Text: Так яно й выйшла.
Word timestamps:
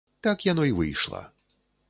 Так 0.27 0.45
яно 0.51 0.65
й 0.65 0.71
выйшла. 0.79 1.21